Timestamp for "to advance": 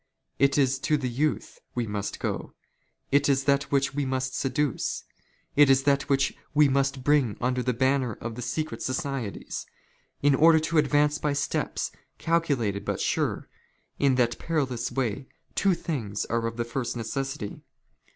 10.59-11.19